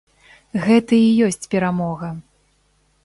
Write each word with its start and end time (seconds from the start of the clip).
Гэта 0.63 0.93
і 1.07 1.11
ёсць 1.27 1.49
перамога. 1.53 2.09